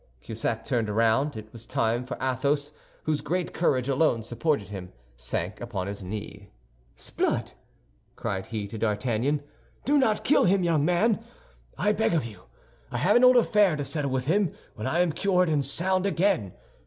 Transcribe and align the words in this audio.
Cahusac 0.23 0.65
turned. 0.65 0.89
It 1.37 1.53
was 1.53 1.67
time; 1.67 2.07
for 2.07 2.17
Athos, 2.19 2.71
whose 3.03 3.21
great 3.21 3.53
courage 3.53 3.87
alone 3.87 4.23
supported 4.23 4.69
him, 4.69 4.91
sank 5.15 5.61
upon 5.61 5.85
his 5.85 6.03
knee. 6.03 6.49
"S'blood!" 6.95 7.51
cried 8.15 8.47
he 8.47 8.65
to 8.67 8.79
D'Artagnan, 8.79 9.43
"do 9.85 9.99
not 9.99 10.23
kill 10.23 10.45
him, 10.45 10.63
young 10.63 10.83
man, 10.83 11.23
I 11.77 11.91
beg 11.91 12.15
of 12.15 12.25
you. 12.25 12.45
I 12.89 12.97
have 12.97 13.15
an 13.15 13.23
old 13.23 13.37
affair 13.37 13.75
to 13.75 13.83
settle 13.85 14.09
with 14.09 14.25
him 14.25 14.51
when 14.73 14.87
I 14.87 15.01
am 15.01 15.11
cured 15.11 15.49
and 15.49 15.63
sound 15.63 16.07
again. 16.07 16.53